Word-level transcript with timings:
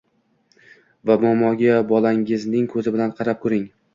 va 1.09 1.17
muammoga 1.25 1.77
bolangizning 1.93 2.65
ko‘zi 2.75 2.95
bilan 2.97 3.15
qarab 3.21 3.45
ko‘ring. 3.47 3.71